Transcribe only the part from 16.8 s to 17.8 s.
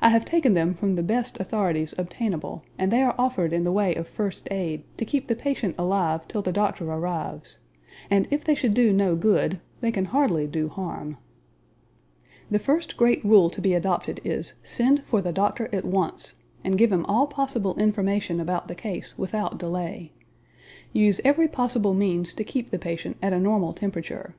him all possible